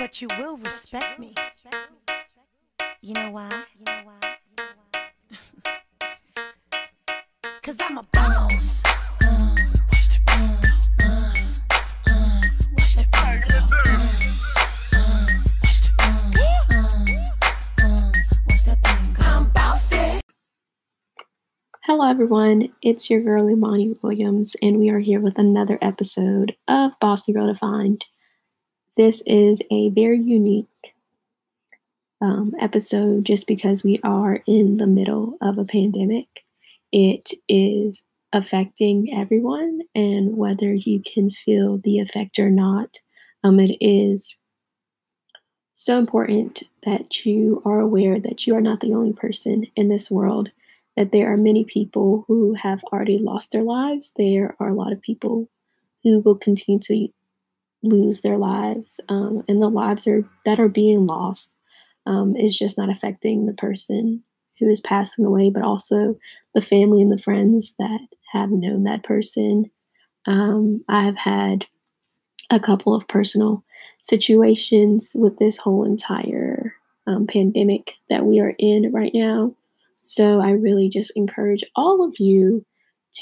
but 0.00 0.20
you 0.22 0.28
will 0.38 0.56
respect 0.56 1.18
me. 1.18 1.34
You 3.02 3.12
know 3.12 3.32
why? 3.32 3.64
Cause 7.62 7.76
I'm 7.80 7.98
a 7.98 8.02
boss. 8.10 8.82
Hello, 21.84 22.08
everyone. 22.08 22.70
It's 22.80 23.10
your 23.10 23.20
girl 23.20 23.50
Imani 23.50 23.96
Williams, 24.00 24.56
and 24.62 24.78
we 24.78 24.88
are 24.88 25.00
here 25.00 25.20
with 25.20 25.38
another 25.38 25.78
episode 25.82 26.56
of 26.66 26.92
Bossy 27.00 27.34
Girl 27.34 27.52
Defined. 27.52 28.06
This 28.96 29.22
is 29.26 29.62
a 29.70 29.90
very 29.90 30.20
unique 30.20 30.66
um, 32.20 32.52
episode 32.60 33.24
just 33.24 33.46
because 33.46 33.82
we 33.82 34.00
are 34.02 34.42
in 34.46 34.76
the 34.76 34.86
middle 34.86 35.36
of 35.40 35.58
a 35.58 35.64
pandemic. 35.64 36.44
It 36.92 37.30
is 37.48 38.02
affecting 38.32 39.12
everyone, 39.14 39.80
and 39.94 40.36
whether 40.36 40.72
you 40.72 41.02
can 41.02 41.30
feel 41.30 41.78
the 41.78 41.98
effect 41.98 42.38
or 42.38 42.50
not, 42.50 42.98
um, 43.42 43.58
it 43.58 43.76
is 43.80 44.36
so 45.74 45.98
important 45.98 46.64
that 46.84 47.24
you 47.24 47.62
are 47.64 47.80
aware 47.80 48.20
that 48.20 48.46
you 48.46 48.54
are 48.54 48.60
not 48.60 48.80
the 48.80 48.92
only 48.92 49.12
person 49.12 49.64
in 49.76 49.88
this 49.88 50.10
world 50.10 50.50
that 50.96 51.12
there 51.12 51.32
are 51.32 51.36
many 51.36 51.64
people 51.64 52.24
who 52.28 52.52
have 52.54 52.82
already 52.92 53.16
lost 53.16 53.52
their 53.52 53.62
lives. 53.62 54.12
There 54.16 54.54
are 54.60 54.68
a 54.68 54.74
lot 54.74 54.92
of 54.92 55.00
people 55.00 55.48
who 56.02 56.20
will 56.20 56.36
continue 56.36 56.80
to 56.80 57.08
lose 57.82 58.20
their 58.20 58.36
lives, 58.36 59.00
um, 59.08 59.42
and 59.48 59.62
the 59.62 59.68
lives 59.68 60.06
are 60.06 60.28
that 60.44 60.60
are 60.60 60.68
being 60.68 61.06
lost 61.06 61.54
um, 62.06 62.36
is 62.36 62.58
just 62.58 62.78
not 62.78 62.90
affecting 62.90 63.46
the 63.46 63.54
person 63.54 64.22
who 64.58 64.68
is 64.68 64.80
passing 64.80 65.24
away, 65.24 65.50
but 65.50 65.62
also 65.62 66.16
the 66.54 66.62
family 66.62 67.00
and 67.02 67.10
the 67.10 67.22
friends 67.22 67.74
that 67.78 68.00
have 68.32 68.50
known 68.50 68.84
that 68.84 69.02
person. 69.02 69.70
Um, 70.26 70.84
I 70.88 71.04
have 71.04 71.16
had 71.16 71.66
a 72.50 72.60
couple 72.60 72.94
of 72.94 73.08
personal 73.08 73.64
situations 74.02 75.12
with 75.14 75.38
this 75.38 75.56
whole 75.56 75.84
entire 75.84 76.74
um, 77.06 77.26
pandemic 77.26 77.94
that 78.10 78.24
we 78.24 78.40
are 78.40 78.54
in 78.58 78.92
right 78.92 79.12
now. 79.14 79.54
So 79.96 80.40
I 80.40 80.50
really 80.50 80.88
just 80.88 81.12
encourage 81.16 81.64
all 81.74 82.04
of 82.04 82.14
you 82.18 82.64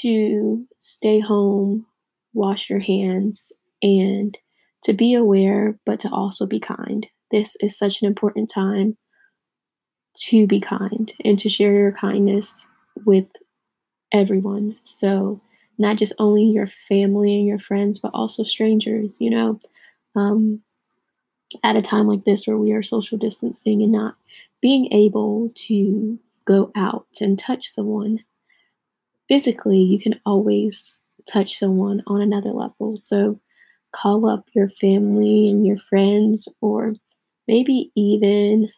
to 0.01 0.65
stay 0.79 1.19
home, 1.19 1.85
wash 2.33 2.69
your 2.69 2.79
hands, 2.79 3.51
and 3.81 4.37
to 4.83 4.93
be 4.93 5.13
aware, 5.13 5.77
but 5.85 5.99
to 6.01 6.09
also 6.09 6.45
be 6.45 6.59
kind. 6.59 7.07
This 7.31 7.55
is 7.61 7.77
such 7.77 8.01
an 8.01 8.07
important 8.07 8.49
time 8.49 8.97
to 10.15 10.47
be 10.47 10.59
kind 10.59 11.13
and 11.23 11.37
to 11.39 11.49
share 11.49 11.73
your 11.73 11.91
kindness 11.91 12.67
with 13.05 13.27
everyone. 14.11 14.77
So, 14.83 15.41
not 15.77 15.97
just 15.97 16.13
only 16.19 16.43
your 16.43 16.67
family 16.67 17.35
and 17.37 17.47
your 17.47 17.59
friends, 17.59 17.99
but 17.99 18.11
also 18.13 18.43
strangers, 18.43 19.17
you 19.19 19.29
know. 19.29 19.59
Um, 20.15 20.61
at 21.63 21.75
a 21.75 21.81
time 21.81 22.07
like 22.07 22.25
this 22.25 22.45
where 22.45 22.57
we 22.57 22.73
are 22.73 22.83
social 22.83 23.17
distancing 23.17 23.81
and 23.81 23.91
not 23.91 24.15
being 24.61 24.91
able 24.93 25.51
to 25.55 26.19
go 26.45 26.71
out 26.75 27.07
and 27.21 27.39
touch 27.39 27.71
someone 27.73 28.19
physically, 29.27 29.79
you 29.79 29.99
can 29.99 30.19
always 30.25 30.99
touch 31.25 31.57
someone 31.57 32.03
on 32.07 32.21
another 32.21 32.51
level. 32.51 32.97
So 32.97 33.39
call 33.91 34.29
up 34.29 34.45
your 34.53 34.69
family 34.81 35.49
and 35.49 35.65
your 35.65 35.77
friends, 35.77 36.47
or 36.61 36.93
maybe 37.47 37.91
even 37.95 38.69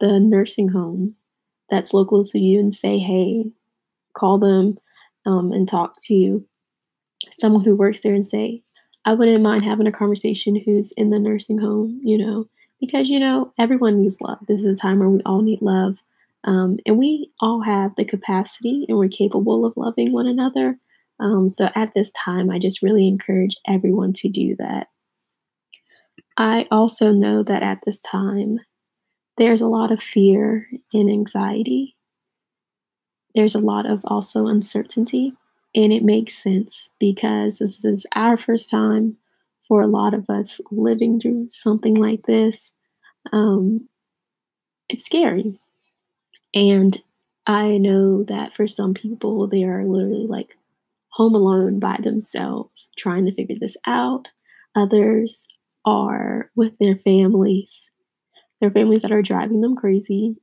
the 0.00 0.20
nursing 0.20 0.68
home 0.68 1.14
that's 1.70 1.94
local 1.94 2.24
to 2.24 2.38
you 2.38 2.60
and 2.60 2.74
say, 2.74 2.98
hey, 2.98 3.50
call 4.14 4.38
them 4.38 4.78
um, 5.26 5.52
and 5.52 5.68
talk 5.68 5.94
to 6.02 6.44
someone 7.30 7.64
who 7.64 7.74
works 7.74 8.00
there 8.00 8.14
and 8.14 8.26
say, 8.26 8.62
I 9.04 9.14
wouldn't 9.14 9.42
mind 9.42 9.64
having 9.64 9.86
a 9.86 9.92
conversation 9.92 10.56
who's 10.56 10.92
in 10.92 11.10
the 11.10 11.18
nursing 11.18 11.58
home, 11.58 12.00
you 12.04 12.18
know, 12.18 12.48
because, 12.80 13.08
you 13.08 13.18
know, 13.18 13.52
everyone 13.58 14.02
needs 14.02 14.20
love. 14.20 14.38
This 14.46 14.60
is 14.64 14.76
a 14.76 14.80
time 14.80 14.98
where 14.98 15.08
we 15.08 15.22
all 15.22 15.42
need 15.42 15.62
love. 15.62 16.02
Um, 16.44 16.78
and 16.86 16.98
we 16.98 17.30
all 17.40 17.62
have 17.62 17.94
the 17.96 18.04
capacity 18.04 18.84
and 18.88 18.98
we're 18.98 19.08
capable 19.08 19.64
of 19.64 19.76
loving 19.76 20.12
one 20.12 20.26
another. 20.26 20.78
Um, 21.22 21.48
so 21.48 21.70
at 21.76 21.94
this 21.94 22.10
time, 22.10 22.50
I 22.50 22.58
just 22.58 22.82
really 22.82 23.06
encourage 23.06 23.56
everyone 23.66 24.12
to 24.14 24.28
do 24.28 24.56
that. 24.58 24.88
I 26.36 26.66
also 26.70 27.12
know 27.12 27.44
that 27.44 27.62
at 27.62 27.78
this 27.86 28.00
time, 28.00 28.58
there's 29.38 29.60
a 29.60 29.68
lot 29.68 29.92
of 29.92 30.02
fear 30.02 30.68
and 30.92 31.08
anxiety. 31.08 31.96
There's 33.36 33.54
a 33.54 33.60
lot 33.60 33.88
of 33.88 34.00
also 34.04 34.48
uncertainty. 34.48 35.34
And 35.76 35.92
it 35.92 36.02
makes 36.02 36.34
sense 36.34 36.90
because 36.98 37.58
this 37.58 37.84
is 37.84 38.04
our 38.14 38.36
first 38.36 38.68
time 38.68 39.16
for 39.68 39.80
a 39.80 39.86
lot 39.86 40.14
of 40.14 40.28
us 40.28 40.60
living 40.72 41.20
through 41.20 41.48
something 41.50 41.94
like 41.94 42.26
this. 42.26 42.72
Um, 43.32 43.88
it's 44.88 45.04
scary. 45.04 45.60
And 46.52 47.00
I 47.46 47.78
know 47.78 48.24
that 48.24 48.54
for 48.54 48.66
some 48.66 48.92
people, 48.92 49.46
they 49.46 49.62
are 49.62 49.84
literally 49.84 50.26
like 50.26 50.56
home 51.12 51.34
alone 51.34 51.78
by 51.78 51.98
themselves, 52.02 52.90
trying 52.96 53.26
to 53.26 53.34
figure 53.34 53.56
this 53.60 53.76
out. 53.86 54.28
Others 54.74 55.46
are 55.84 56.50
with 56.54 56.78
their 56.78 56.96
families, 56.96 57.90
their 58.60 58.70
families 58.70 59.02
that 59.02 59.12
are 59.12 59.22
driving 59.22 59.60
them 59.60 59.76
crazy. 59.76 60.36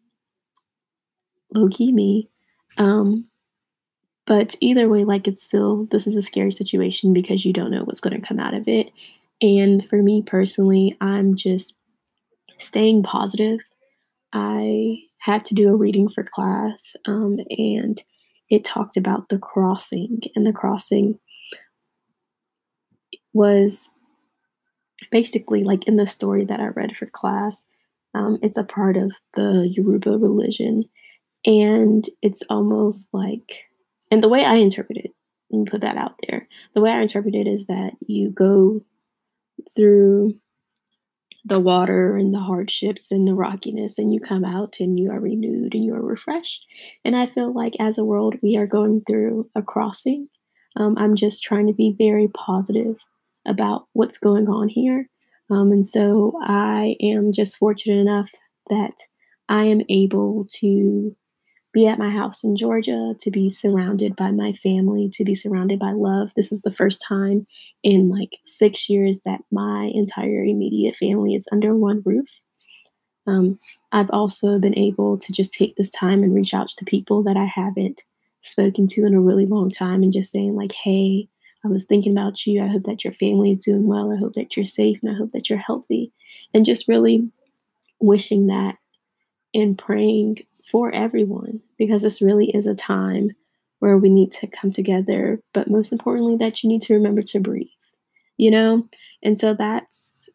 Low 1.54 1.68
key, 1.70 1.92
me. 1.92 2.30
Um, 2.78 3.26
but 4.26 4.56
either 4.62 4.88
way, 4.88 5.04
like 5.04 5.28
it's 5.28 5.44
still, 5.44 5.88
this 5.90 6.06
is 6.06 6.16
a 6.16 6.22
scary 6.22 6.52
situation 6.52 7.14
because 7.14 7.44
you 7.44 7.52
don't 7.52 7.72
know 7.72 7.84
what's 7.84 8.02
going 8.02 8.20
to 8.20 8.28
come 8.28 8.40
out 8.40 8.54
of 8.54 8.68
it. 8.68 8.92
And 9.42 9.84
for 9.84 10.04
me 10.04 10.22
personally, 10.22 10.96
I'm 11.02 11.36
just 11.36 11.78
staying 12.60 13.02
positive. 13.04 13.60
I 14.32 15.00
had 15.18 15.46
to 15.46 15.56
do 15.56 15.70
a 15.70 15.76
reading 15.76 16.10
for 16.10 16.24
class, 16.24 16.96
um, 17.06 17.40
and 17.50 18.02
it 18.50 18.64
talked 18.64 18.98
about 18.98 19.30
the 19.30 19.38
crossing, 19.38 20.22
and 20.36 20.46
the 20.46 20.54
crossing 20.54 21.20
was 23.34 23.90
basically 25.12 25.64
like 25.64 25.88
in 25.88 25.96
the 25.96 26.06
story 26.06 26.46
that 26.46 26.60
I 26.60 26.68
read 26.68 26.96
for 26.98 27.06
class. 27.06 27.64
Um, 28.16 28.40
it's 28.42 28.58
a 28.58 28.64
part 28.64 28.98
of 28.98 29.14
the 29.36 29.70
Yoruba 29.72 30.18
religion, 30.18 30.86
and 31.46 32.06
it's 32.22 32.44
almost 32.50 33.10
like, 33.14 33.66
and 34.12 34.24
the 34.24 34.30
way 34.30 34.44
I 34.44 34.56
interpret 34.56 34.98
it, 34.98 35.12
and 35.52 35.70
put 35.70 35.82
that 35.82 35.98
out 35.98 36.16
there, 36.28 36.48
the 36.74 36.82
way 36.82 36.92
I 36.92 37.02
interpret 37.02 37.36
it 37.36 37.48
is 37.48 37.68
that 37.68 37.94
you 38.08 38.32
go 38.32 38.84
through 39.76 40.34
the 41.46 41.60
water 41.60 42.16
and 42.16 42.34
the 42.34 42.40
hardships 42.40 43.12
and 43.12 43.28
the 43.28 43.34
rockiness, 43.34 43.98
and 43.98 44.14
you 44.14 44.20
come 44.20 44.44
out 44.44 44.78
and 44.80 45.00
you 45.00 45.12
are 45.12 45.20
renewed 45.20 45.74
and 45.74 45.84
you 45.84 45.94
are 45.94 46.02
refreshed. 46.02 46.66
And 47.04 47.16
I 47.16 47.26
feel 47.26 47.54
like 47.54 47.74
as 47.80 47.98
a 47.98 48.06
world, 48.06 48.36
we 48.42 48.58
are 48.58 48.68
going 48.68 49.04
through 49.08 49.50
a 49.56 49.62
crossing. 49.62 50.28
Um, 50.76 50.98
I'm 50.98 51.16
just 51.16 51.44
trying 51.44 51.68
to 51.68 51.74
be 51.74 51.96
very 51.98 52.28
positive 52.28 52.98
about 53.48 53.88
what's 53.94 54.18
going 54.18 54.48
on 54.48 54.70
here. 54.70 55.10
Um, 55.50 55.72
and 55.72 55.86
so 55.86 56.34
I 56.42 56.96
am 57.02 57.32
just 57.32 57.58
fortunate 57.58 58.00
enough 58.00 58.30
that 58.70 58.94
I 59.48 59.64
am 59.64 59.82
able 59.90 60.46
to 60.60 61.16
be 61.80 61.88
at 61.88 61.98
my 61.98 62.10
house 62.10 62.44
in 62.44 62.58
Georgia, 62.58 63.14
to 63.18 63.32
be 63.32 63.50
surrounded 63.50 64.14
by 64.14 64.32
my 64.32 64.52
family, 64.52 65.10
to 65.14 65.24
be 65.24 65.34
surrounded 65.34 65.80
by 65.80 65.92
love. 65.92 66.34
This 66.36 66.52
is 66.52 66.62
the 66.62 66.72
first 66.72 67.02
time 67.02 67.48
in 67.84 68.10
like 68.10 68.38
six 68.46 68.90
years 68.90 69.22
that 69.24 69.40
my 69.50 69.90
entire 69.94 70.44
immediate 70.44 70.98
family 70.98 71.36
is 71.36 71.48
under 71.54 71.74
one 71.74 72.02
roof. 72.04 72.28
Um, 73.28 73.58
I've 73.94 74.10
also 74.10 74.60
been 74.60 74.78
able 74.78 75.18
to 75.20 75.32
just 75.32 75.54
take 75.54 75.78
this 75.78 75.90
time 75.90 76.22
and 76.22 76.36
reach 76.36 76.54
out 76.54 76.68
to 76.70 76.86
people 76.86 77.24
that 77.24 77.38
I 77.38 77.46
haven't 77.46 78.02
spoken 78.42 78.88
to 78.88 79.06
in 79.06 79.14
a 79.14 79.22
really 79.22 79.46
long 79.46 79.70
time 79.70 80.04
and 80.04 80.12
just 80.12 80.32
saying, 80.32 80.56
like, 80.56 80.74
hey, 80.74 81.30
I 81.64 81.70
was 81.70 81.86
thinking 81.86 82.12
about 82.12 82.46
you. 82.46 82.62
I 82.62 82.68
hope 82.68 82.84
that 82.84 83.06
your 83.06 83.14
family 83.14 83.52
is 83.52 83.60
doing 83.60 83.88
well. 83.88 84.12
I 84.12 84.20
hope 84.20 84.34
that 84.34 84.58
you're 84.58 84.66
safe 84.66 85.00
and 85.02 85.12
I 85.14 85.18
hope 85.18 85.32
that 85.32 85.50
you're 85.50 85.60
healthy. 85.60 86.12
And 86.54 86.66
just 86.66 86.90
really 86.90 87.30
wishing 88.02 88.48
that 88.48 88.79
and 89.54 89.78
praying 89.78 90.40
for 90.72 90.94
everyone 90.94 91.62
because 91.78 92.02
this 92.02 92.22
really 92.22 92.50
is 92.52 92.68
a 92.68 92.76
time 92.76 93.32
where 93.80 93.98
we 93.98 94.10
need 94.10 94.32
to 94.32 94.48
come 94.48 94.72
together, 94.72 95.42
but 95.54 95.70
most 95.70 95.92
importantly, 95.92 96.36
that 96.36 96.64
you 96.64 96.70
need 96.70 96.82
to 96.82 96.94
remember 96.94 97.22
to 97.22 97.40
breathe, 97.40 97.68
you 98.38 98.52
know? 98.52 98.88
And 99.24 99.40
so 99.40 99.54
that's 99.54 100.30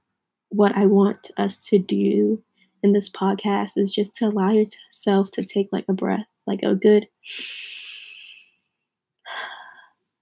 what 0.48 0.76
I 0.76 0.86
want 0.86 1.30
us 1.36 1.64
to 1.66 1.78
do 1.78 2.42
in 2.82 2.92
this 2.92 3.10
podcast 3.10 3.76
is 3.76 3.92
just 3.92 4.14
to 4.16 4.26
allow 4.26 4.50
yourself 4.50 5.30
to 5.32 5.44
take 5.44 5.68
like 5.72 5.86
a 5.88 5.92
breath, 5.92 6.26
like 6.46 6.62
a 6.62 6.74
good, 6.74 7.08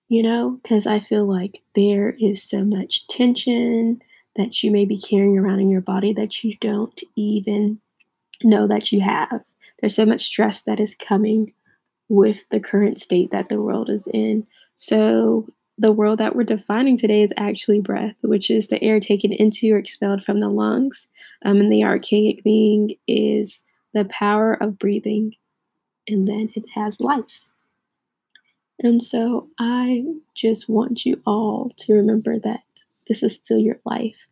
you 0.09 0.23
know, 0.23 0.59
because 0.63 0.87
I 0.87 1.01
feel 1.01 1.25
like 1.25 1.63
there 1.75 2.15
is 2.21 2.43
so 2.43 2.65
much 2.65 3.07
tension, 3.09 4.03
that 4.37 4.63
you 4.63 4.71
may 4.71 4.85
be 4.85 4.99
carrying 4.99 5.39
around 5.39 5.61
in 5.61 5.71
your 5.71 5.81
body 5.81 6.13
that 6.15 6.43
you 6.43 6.57
don't 6.61 6.99
even 7.17 7.81
know 8.45 8.67
that 8.67 8.93
you 8.93 9.01
have. 9.01 9.43
There's 9.81 9.97
so 9.97 10.07
much 10.07 10.23
stress 10.23 10.63
that 10.63 10.81
is 10.81 10.95
coming 10.95 11.53
with 12.09 12.49
the 12.51 12.61
current 12.61 12.99
state 12.99 13.31
that 13.31 13.49
the 13.49 13.61
world 13.61 13.89
is 13.89 14.09
in. 14.13 14.47
So, 14.77 15.47
the 15.79 15.93
world 15.93 16.19
that 16.19 16.37
we're 16.37 16.45
defining 16.45 16.97
today 16.97 17.23
is 17.23 17.33
actually 17.37 17.81
breath, 17.81 18.17
which 18.21 18.51
is 18.51 18.69
the 18.69 18.83
air 18.83 19.01
taken 19.01 19.33
into 19.33 19.73
or 19.73 19.79
expelled 19.79 20.23
from 20.23 20.41
the 20.41 20.51
lungs. 20.51 21.09
Um, 21.45 21.61
and 21.61 21.73
the 21.73 21.83
archaic 21.83 22.45
being 22.45 22.95
is 23.09 23.63
the 23.95 24.05
power 24.05 24.53
of 24.53 24.79
breathing, 24.79 25.35
and 26.07 26.29
then 26.29 26.51
it 26.55 26.65
has 26.75 27.01
life. 27.01 27.41
And 28.79 29.03
so 29.03 29.49
I 29.59 30.05
just 30.35 30.69
want 30.69 31.05
you 31.05 31.23
all 31.27 31.71
to 31.79 31.95
remember 31.95 32.39
that 32.41 32.63
this 33.09 33.23
is 33.23 33.35
still 33.35 33.59
your 33.59 33.79
life. 33.85 34.27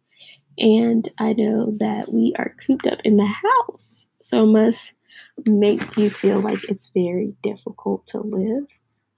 And 0.60 1.08
I 1.18 1.32
know 1.32 1.72
that 1.78 2.12
we 2.12 2.34
are 2.38 2.54
cooped 2.66 2.86
up 2.86 2.98
in 3.02 3.16
the 3.16 3.26
house, 3.26 4.10
so 4.22 4.44
it 4.44 4.52
must 4.52 4.92
make 5.46 5.96
you 5.96 6.10
feel 6.10 6.40
like 6.40 6.68
it's 6.68 6.90
very 6.94 7.34
difficult 7.42 8.06
to 8.08 8.20
live. 8.20 8.66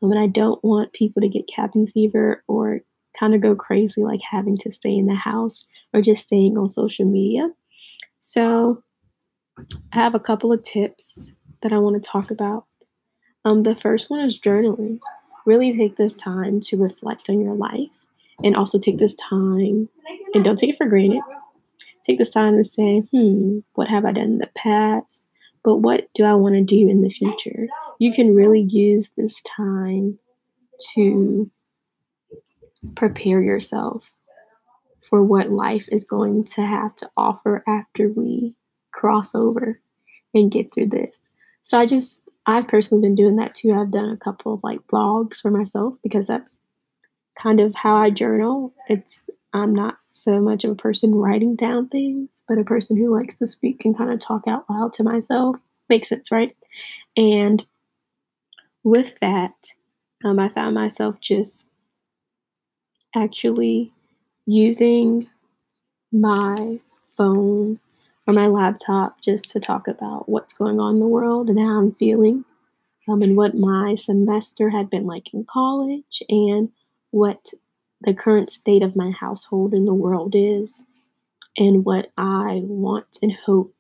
Um, 0.02 0.12
and 0.12 0.20
I 0.20 0.28
don't 0.28 0.62
want 0.64 0.92
people 0.92 1.20
to 1.20 1.28
get 1.28 1.48
cabin 1.48 1.88
fever 1.88 2.44
or 2.46 2.80
kind 3.18 3.34
of 3.34 3.40
go 3.40 3.54
crazy 3.54 4.02
like 4.02 4.22
having 4.22 4.56
to 4.58 4.72
stay 4.72 4.96
in 4.96 5.06
the 5.06 5.14
house 5.14 5.66
or 5.92 6.00
just 6.00 6.22
staying 6.24 6.56
on 6.56 6.68
social 6.68 7.04
media. 7.04 7.50
So 8.20 8.82
I 9.58 9.64
have 9.92 10.14
a 10.14 10.20
couple 10.20 10.52
of 10.52 10.62
tips 10.62 11.32
that 11.60 11.72
I 11.72 11.78
want 11.78 12.00
to 12.00 12.08
talk 12.08 12.30
about. 12.30 12.66
Um, 13.44 13.64
the 13.64 13.74
first 13.74 14.10
one 14.10 14.20
is 14.20 14.40
journaling. 14.40 15.00
Really 15.44 15.76
take 15.76 15.96
this 15.96 16.14
time 16.14 16.60
to 16.60 16.76
reflect 16.76 17.28
on 17.28 17.40
your 17.40 17.54
life 17.54 17.90
and 18.44 18.56
also 18.56 18.78
take 18.78 18.98
this 18.98 19.14
time 19.14 19.88
and 20.34 20.44
don't 20.44 20.56
take 20.56 20.70
it 20.70 20.76
for 20.76 20.86
granted. 20.86 21.22
Take 22.04 22.18
this 22.18 22.32
time 22.32 22.56
to 22.56 22.64
say, 22.64 23.00
hmm, 23.12 23.60
what 23.74 23.88
have 23.88 24.04
I 24.04 24.12
done 24.12 24.24
in 24.24 24.38
the 24.38 24.50
past? 24.56 25.28
But 25.64 25.76
what 25.76 26.08
do 26.14 26.24
I 26.24 26.34
want 26.34 26.56
to 26.56 26.62
do 26.62 26.88
in 26.88 27.02
the 27.02 27.10
future? 27.10 27.68
You 27.98 28.12
can 28.12 28.34
really 28.34 28.62
use 28.62 29.10
this 29.16 29.40
time 29.42 30.18
to 30.94 31.50
prepare 32.96 33.40
yourself 33.40 34.12
for 35.08 35.22
what 35.22 35.50
life 35.50 35.88
is 35.92 36.04
going 36.04 36.44
to 36.44 36.62
have 36.62 36.96
to 36.96 37.10
offer 37.16 37.62
after 37.68 38.08
we 38.08 38.54
cross 38.92 39.34
over 39.34 39.80
and 40.34 40.50
get 40.50 40.72
through 40.72 40.88
this. 40.88 41.16
So 41.62 41.78
I 41.78 41.86
just 41.86 42.22
I've 42.46 42.66
personally 42.66 43.02
been 43.02 43.14
doing 43.14 43.36
that 43.36 43.54
too. 43.54 43.72
I've 43.72 43.92
done 43.92 44.10
a 44.10 44.16
couple 44.16 44.54
of 44.54 44.60
like 44.64 44.80
vlogs 44.88 45.36
for 45.36 45.50
myself 45.50 45.94
because 46.02 46.26
that's 46.26 46.60
kind 47.34 47.60
of 47.60 47.74
how 47.74 47.96
I 47.96 48.10
journal. 48.10 48.72
It's 48.88 49.28
I'm 49.54 49.74
not 49.74 49.98
so 50.06 50.40
much 50.40 50.64
of 50.64 50.70
a 50.70 50.74
person 50.74 51.14
writing 51.14 51.56
down 51.56 51.88
things, 51.88 52.42
but 52.48 52.58
a 52.58 52.64
person 52.64 52.96
who 52.96 53.14
likes 53.14 53.36
to 53.36 53.46
speak 53.46 53.84
and 53.84 53.96
kind 53.96 54.10
of 54.10 54.20
talk 54.20 54.44
out 54.48 54.64
loud 54.70 54.92
to 54.94 55.04
myself. 55.04 55.56
Makes 55.88 56.08
sense, 56.08 56.32
right? 56.32 56.56
And 57.16 57.64
with 58.82 59.18
that, 59.20 59.54
um, 60.24 60.38
I 60.38 60.48
found 60.48 60.74
myself 60.74 61.20
just 61.20 61.68
actually 63.14 63.92
using 64.46 65.28
my 66.10 66.80
phone 67.16 67.78
or 68.26 68.34
my 68.34 68.46
laptop 68.46 69.20
just 69.20 69.50
to 69.50 69.60
talk 69.60 69.86
about 69.86 70.28
what's 70.28 70.52
going 70.52 70.80
on 70.80 70.94
in 70.94 71.00
the 71.00 71.06
world 71.06 71.48
and 71.48 71.58
how 71.58 71.78
I'm 71.78 71.92
feeling, 71.92 72.44
um, 73.08 73.20
and 73.22 73.36
what 73.36 73.54
my 73.54 73.96
semester 73.96 74.70
had 74.70 74.88
been 74.88 75.06
like 75.06 75.34
in 75.34 75.44
college, 75.44 76.22
and 76.28 76.70
what 77.12 77.50
the 78.00 78.12
current 78.12 78.50
state 78.50 78.82
of 78.82 78.96
my 78.96 79.12
household 79.12 79.72
in 79.72 79.84
the 79.84 79.94
world 79.94 80.34
is, 80.36 80.82
and 81.56 81.84
what 81.84 82.10
I 82.16 82.62
want 82.64 83.06
and 83.22 83.32
hope 83.32 83.72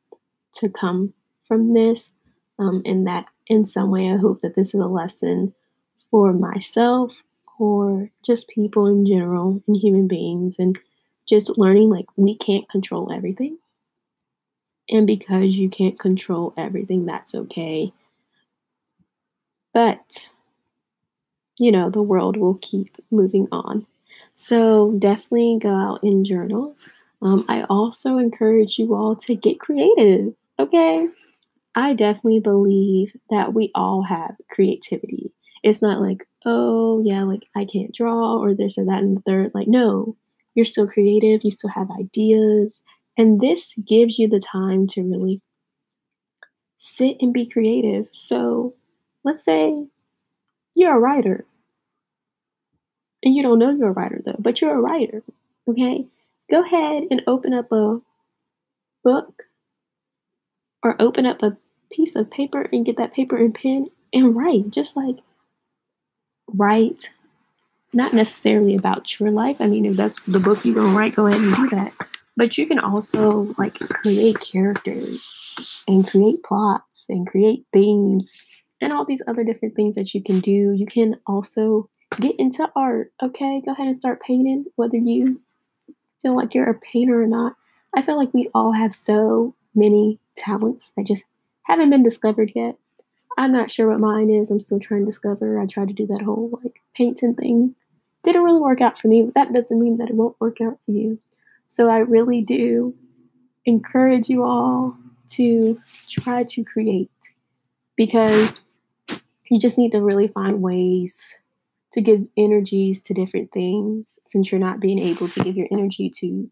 to 0.54 0.68
come 0.68 1.12
from 1.48 1.74
this. 1.74 2.10
Um, 2.58 2.82
and 2.84 3.06
that 3.08 3.26
in 3.48 3.66
some 3.66 3.90
way, 3.90 4.12
I 4.12 4.16
hope 4.16 4.42
that 4.42 4.54
this 4.54 4.68
is 4.74 4.80
a 4.80 4.86
lesson 4.86 5.54
for 6.10 6.32
myself 6.32 7.24
or 7.58 8.10
just 8.24 8.48
people 8.48 8.86
in 8.86 9.06
general 9.06 9.62
and 9.66 9.76
human 9.76 10.06
beings, 10.06 10.56
and 10.58 10.78
just 11.28 11.58
learning 11.58 11.90
like 11.90 12.06
we 12.16 12.36
can't 12.36 12.68
control 12.68 13.12
everything. 13.12 13.58
And 14.88 15.06
because 15.06 15.56
you 15.56 15.68
can't 15.70 15.98
control 15.98 16.52
everything, 16.56 17.06
that's 17.06 17.34
okay. 17.34 17.92
But, 19.72 20.30
you 21.58 21.72
know, 21.72 21.90
the 21.90 22.02
world 22.02 22.36
will 22.36 22.58
keep 22.62 22.96
moving 23.10 23.48
on. 23.52 23.86
So 24.36 24.94
definitely 24.98 25.58
go 25.60 25.74
out 25.74 26.02
and 26.02 26.24
journal. 26.24 26.76
Um, 27.20 27.44
I 27.48 27.62
also 27.64 28.18
encourage 28.18 28.78
you 28.78 28.94
all 28.94 29.14
to 29.16 29.34
get 29.34 29.60
creative, 29.60 30.34
okay? 30.58 31.08
I 31.74 31.94
definitely 31.94 32.40
believe 32.40 33.12
that 33.30 33.54
we 33.54 33.70
all 33.74 34.02
have 34.02 34.34
creativity. 34.50 35.32
It's 35.62 35.80
not 35.80 36.00
like, 36.00 36.26
oh, 36.44 37.02
yeah, 37.04 37.22
like 37.22 37.44
I 37.54 37.64
can't 37.64 37.94
draw 37.94 38.38
or 38.38 38.54
this 38.54 38.76
or 38.76 38.84
that 38.86 39.02
and 39.02 39.16
the 39.16 39.22
third. 39.22 39.52
Like, 39.54 39.68
no, 39.68 40.16
you're 40.54 40.64
still 40.64 40.88
creative, 40.88 41.42
you 41.44 41.50
still 41.50 41.70
have 41.70 41.88
ideas. 41.90 42.84
And 43.16 43.40
this 43.40 43.74
gives 43.86 44.18
you 44.18 44.28
the 44.28 44.40
time 44.40 44.86
to 44.88 45.02
really 45.02 45.40
sit 46.78 47.18
and 47.20 47.32
be 47.32 47.46
creative. 47.46 48.08
So 48.12 48.74
let's 49.22 49.44
say 49.44 49.86
you're 50.82 50.96
a 50.96 51.00
writer 51.00 51.44
and 53.22 53.34
you 53.34 53.42
don't 53.42 53.58
know 53.58 53.70
you're 53.70 53.88
a 53.88 53.92
writer 53.92 54.20
though, 54.24 54.36
but 54.38 54.60
you're 54.60 54.74
a 54.74 54.80
writer, 54.80 55.22
okay? 55.68 56.06
Go 56.50 56.62
ahead 56.62 57.04
and 57.10 57.22
open 57.26 57.54
up 57.54 57.70
a 57.72 58.00
book 59.04 59.44
or 60.82 61.00
open 61.00 61.24
up 61.24 61.42
a 61.42 61.56
piece 61.90 62.16
of 62.16 62.30
paper 62.30 62.68
and 62.72 62.84
get 62.84 62.96
that 62.96 63.14
paper 63.14 63.36
and 63.36 63.54
pen 63.54 63.86
and 64.12 64.36
write. 64.36 64.70
Just 64.70 64.96
like 64.96 65.16
write, 66.52 67.10
not 67.92 68.12
necessarily 68.12 68.74
about 68.74 69.20
your 69.20 69.30
life. 69.30 69.56
I 69.60 69.66
mean, 69.66 69.86
if 69.86 69.96
that's 69.96 70.20
the 70.26 70.40
book 70.40 70.64
you're 70.64 70.74
gonna 70.74 70.96
write, 70.96 71.14
go 71.14 71.26
ahead 71.26 71.40
and 71.40 71.54
do 71.54 71.68
that. 71.70 71.92
But 72.36 72.58
you 72.58 72.66
can 72.66 72.78
also 72.78 73.54
like 73.56 73.78
create 73.78 74.40
characters 74.40 75.84
and 75.86 76.06
create 76.06 76.42
plots 76.42 77.06
and 77.08 77.26
create 77.26 77.66
themes 77.72 78.44
and 78.82 78.92
all 78.92 79.04
these 79.04 79.22
other 79.26 79.44
different 79.44 79.74
things 79.74 79.94
that 79.94 80.12
you 80.12 80.22
can 80.22 80.40
do. 80.40 80.72
You 80.72 80.86
can 80.86 81.16
also 81.26 81.88
get 82.20 82.34
into 82.38 82.68
art. 82.76 83.12
Okay, 83.22 83.62
go 83.64 83.72
ahead 83.72 83.86
and 83.86 83.96
start 83.96 84.20
painting, 84.20 84.66
whether 84.76 84.96
you 84.96 85.40
feel 86.20 86.36
like 86.36 86.54
you're 86.54 86.68
a 86.68 86.74
painter 86.74 87.22
or 87.22 87.26
not. 87.26 87.54
I 87.94 88.02
feel 88.02 88.18
like 88.18 88.34
we 88.34 88.50
all 88.54 88.72
have 88.72 88.94
so 88.94 89.54
many 89.74 90.18
talents 90.36 90.92
that 90.96 91.06
just 91.06 91.24
haven't 91.62 91.90
been 91.90 92.02
discovered 92.02 92.52
yet. 92.54 92.76
I'm 93.38 93.52
not 93.52 93.70
sure 93.70 93.88
what 93.88 94.00
mine 94.00 94.30
is. 94.30 94.50
I'm 94.50 94.60
still 94.60 94.80
trying 94.80 95.00
to 95.00 95.06
discover. 95.06 95.60
I 95.60 95.66
tried 95.66 95.88
to 95.88 95.94
do 95.94 96.06
that 96.08 96.22
whole 96.22 96.58
like 96.62 96.80
painting 96.94 97.34
thing. 97.34 97.74
Didn't 98.24 98.42
really 98.42 98.60
work 98.60 98.80
out 98.80 99.00
for 99.00 99.08
me, 99.08 99.22
but 99.22 99.34
that 99.34 99.52
doesn't 99.52 99.80
mean 99.80 99.98
that 99.98 100.10
it 100.10 100.14
won't 100.16 100.40
work 100.40 100.60
out 100.60 100.78
for 100.84 100.92
you. 100.92 101.18
So 101.68 101.88
I 101.88 101.98
really 101.98 102.42
do 102.42 102.94
encourage 103.64 104.28
you 104.28 104.42
all 104.44 104.96
to 105.28 105.80
try 106.08 106.44
to 106.44 106.64
create 106.64 107.10
because 107.96 108.60
you 109.52 109.58
just 109.58 109.76
need 109.76 109.92
to 109.92 110.00
really 110.00 110.28
find 110.28 110.62
ways 110.62 111.36
to 111.92 112.00
give 112.00 112.26
energies 112.38 113.02
to 113.02 113.12
different 113.12 113.52
things 113.52 114.18
since 114.24 114.50
you're 114.50 114.58
not 114.58 114.80
being 114.80 114.98
able 114.98 115.28
to 115.28 115.44
give 115.44 115.58
your 115.58 115.68
energy 115.70 116.08
to 116.08 116.50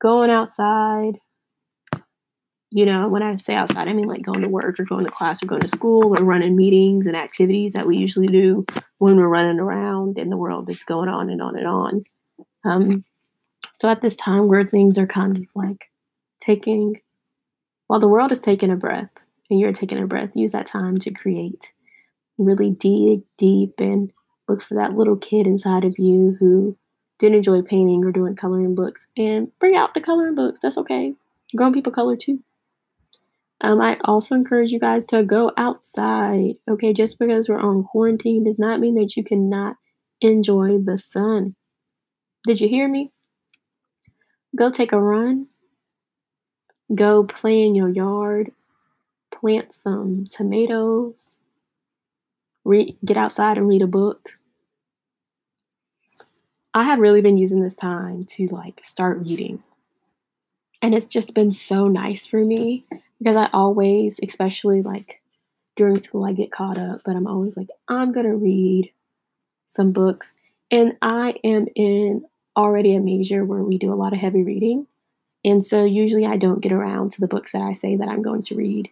going 0.00 0.30
outside, 0.30 1.18
you 2.70 2.86
know, 2.86 3.08
when 3.08 3.24
I 3.24 3.34
say 3.38 3.56
outside, 3.56 3.88
I 3.88 3.92
mean 3.92 4.06
like 4.06 4.22
going 4.22 4.42
to 4.42 4.48
work 4.48 4.78
or 4.78 4.84
going 4.84 5.04
to 5.04 5.10
class 5.10 5.42
or 5.42 5.46
going 5.46 5.62
to 5.62 5.68
school 5.68 6.16
or 6.16 6.24
running 6.24 6.54
meetings 6.54 7.08
and 7.08 7.16
activities 7.16 7.72
that 7.72 7.88
we 7.88 7.96
usually 7.96 8.28
do 8.28 8.64
when 8.98 9.16
we're 9.16 9.26
running 9.26 9.58
around 9.58 10.16
in 10.16 10.30
the 10.30 10.36
world 10.36 10.68
that's 10.68 10.84
going 10.84 11.08
on 11.08 11.30
and 11.30 11.42
on 11.42 11.58
and 11.58 11.66
on. 11.66 12.04
Um, 12.64 13.04
so 13.80 13.88
at 13.88 14.00
this 14.00 14.14
time 14.14 14.46
where 14.46 14.62
things 14.62 14.96
are 14.96 15.08
kind 15.08 15.36
of 15.36 15.42
like 15.56 15.90
taking, 16.40 17.00
while 17.88 17.98
the 17.98 18.06
world 18.06 18.30
is 18.30 18.38
taking 18.38 18.70
a 18.70 18.76
breath 18.76 19.10
and 19.50 19.58
you're 19.58 19.72
taking 19.72 20.00
a 20.00 20.06
breath, 20.06 20.30
use 20.36 20.52
that 20.52 20.66
time 20.66 20.98
to 20.98 21.10
create. 21.10 21.72
Really 22.38 22.70
dig 22.70 23.22
deep 23.36 23.74
and 23.78 24.12
look 24.48 24.62
for 24.62 24.74
that 24.74 24.94
little 24.94 25.16
kid 25.16 25.46
inside 25.46 25.84
of 25.84 25.98
you 25.98 26.36
who 26.38 26.76
didn't 27.18 27.36
enjoy 27.36 27.62
painting 27.62 28.04
or 28.04 28.12
doing 28.12 28.36
coloring 28.36 28.74
books 28.74 29.06
and 29.16 29.50
bring 29.58 29.76
out 29.76 29.94
the 29.94 30.00
coloring 30.00 30.34
books. 30.34 30.60
That's 30.60 30.78
okay. 30.78 31.14
Grown 31.56 31.72
people 31.72 31.92
color 31.92 32.16
too. 32.16 32.40
Um, 33.60 33.80
I 33.80 33.98
also 34.04 34.36
encourage 34.36 34.70
you 34.70 34.78
guys 34.78 35.04
to 35.06 35.24
go 35.24 35.52
outside. 35.56 36.54
Okay, 36.70 36.92
just 36.92 37.18
because 37.18 37.48
we're 37.48 37.58
on 37.58 37.82
quarantine 37.82 38.44
does 38.44 38.58
not 38.58 38.78
mean 38.78 38.94
that 38.94 39.16
you 39.16 39.24
cannot 39.24 39.76
enjoy 40.20 40.78
the 40.78 40.98
sun. 40.98 41.56
Did 42.44 42.60
you 42.60 42.68
hear 42.68 42.88
me? 42.88 43.10
Go 44.54 44.70
take 44.70 44.92
a 44.92 45.00
run. 45.00 45.48
Go 46.94 47.24
play 47.24 47.62
in 47.62 47.74
your 47.74 47.88
yard. 47.88 48.52
Plant 49.32 49.72
some 49.72 50.24
tomatoes. 50.30 51.36
Read, 52.68 52.98
get 53.02 53.16
outside 53.16 53.56
and 53.56 53.66
read 53.66 53.80
a 53.80 53.86
book. 53.86 54.32
I 56.74 56.82
have 56.82 56.98
really 56.98 57.22
been 57.22 57.38
using 57.38 57.62
this 57.62 57.74
time 57.74 58.26
to 58.26 58.46
like 58.48 58.82
start 58.84 59.20
reading. 59.20 59.62
And 60.82 60.94
it's 60.94 61.08
just 61.08 61.32
been 61.32 61.50
so 61.50 61.88
nice 61.88 62.26
for 62.26 62.44
me 62.44 62.84
because 63.18 63.36
I 63.36 63.48
always, 63.54 64.20
especially 64.22 64.82
like 64.82 65.22
during 65.76 65.98
school, 65.98 66.26
I 66.26 66.34
get 66.34 66.52
caught 66.52 66.76
up, 66.76 67.00
but 67.06 67.16
I'm 67.16 67.26
always 67.26 67.56
like, 67.56 67.70
I'm 67.88 68.12
going 68.12 68.26
to 68.26 68.36
read 68.36 68.92
some 69.64 69.92
books. 69.92 70.34
And 70.70 70.94
I 71.00 71.36
am 71.42 71.68
in 71.74 72.26
already 72.54 72.94
a 72.94 73.00
major 73.00 73.46
where 73.46 73.62
we 73.62 73.78
do 73.78 73.94
a 73.94 73.96
lot 73.96 74.12
of 74.12 74.18
heavy 74.18 74.42
reading. 74.42 74.86
And 75.42 75.64
so 75.64 75.84
usually 75.84 76.26
I 76.26 76.36
don't 76.36 76.60
get 76.60 76.72
around 76.72 77.12
to 77.12 77.22
the 77.22 77.28
books 77.28 77.52
that 77.52 77.62
I 77.62 77.72
say 77.72 77.96
that 77.96 78.08
I'm 78.08 78.20
going 78.20 78.42
to 78.42 78.56
read. 78.56 78.90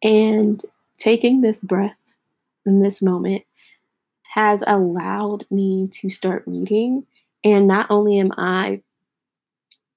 And 0.00 0.62
taking 0.96 1.40
this 1.40 1.64
breath 1.64 1.98
in 2.66 2.82
this 2.82 3.00
moment 3.00 3.44
has 4.34 4.62
allowed 4.66 5.46
me 5.50 5.88
to 5.90 6.10
start 6.10 6.44
reading. 6.46 7.06
And 7.44 7.66
not 7.66 7.90
only 7.90 8.18
am 8.18 8.32
I 8.36 8.82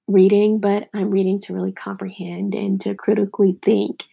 reading, 0.08 0.60
but 0.60 0.88
I'm 0.94 1.10
reading 1.10 1.40
to 1.42 1.54
really 1.54 1.72
comprehend 1.72 2.54
and 2.54 2.80
to 2.82 2.94
critically 2.94 3.58
think 3.62 4.04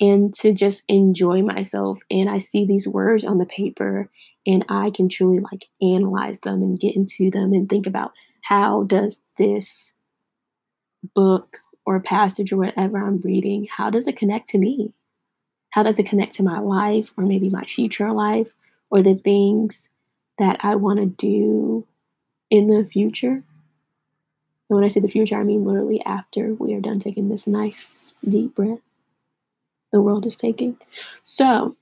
and 0.00 0.34
to 0.34 0.52
just 0.52 0.82
enjoy 0.88 1.42
myself. 1.42 1.98
And 2.10 2.28
I 2.28 2.38
see 2.38 2.66
these 2.66 2.88
words 2.88 3.24
on 3.24 3.38
the 3.38 3.46
paper 3.46 4.10
and 4.46 4.64
I 4.68 4.90
can 4.90 5.08
truly 5.08 5.40
like 5.40 5.66
analyze 5.80 6.40
them 6.40 6.62
and 6.62 6.78
get 6.78 6.96
into 6.96 7.30
them 7.30 7.52
and 7.52 7.68
think 7.68 7.86
about 7.86 8.12
how 8.42 8.84
does 8.84 9.20
this 9.38 9.92
book 11.14 11.58
or 11.84 12.00
passage 12.00 12.52
or 12.52 12.56
whatever 12.56 12.98
I'm 12.98 13.20
reading, 13.20 13.66
how 13.70 13.90
does 13.90 14.08
it 14.08 14.16
connect 14.16 14.48
to 14.50 14.58
me? 14.58 14.92
How 15.76 15.82
does 15.82 15.98
it 15.98 16.06
connect 16.06 16.32
to 16.36 16.42
my 16.42 16.58
life 16.58 17.12
or 17.18 17.24
maybe 17.24 17.50
my 17.50 17.64
future 17.64 18.10
life 18.10 18.54
or 18.90 19.02
the 19.02 19.14
things 19.14 19.90
that 20.38 20.58
I 20.62 20.74
want 20.74 21.00
to 21.00 21.04
do 21.04 21.86
in 22.48 22.68
the 22.68 22.88
future? 22.90 23.34
And 23.34 23.44
when 24.68 24.84
I 24.84 24.88
say 24.88 25.00
the 25.00 25.08
future, 25.08 25.36
I 25.36 25.42
mean 25.42 25.66
literally 25.66 26.00
after 26.00 26.54
we 26.54 26.72
are 26.72 26.80
done 26.80 26.98
taking 26.98 27.28
this 27.28 27.46
nice 27.46 28.14
deep 28.26 28.54
breath 28.54 28.78
the 29.92 30.00
world 30.00 30.24
is 30.24 30.38
taking. 30.38 30.78
So 31.24 31.76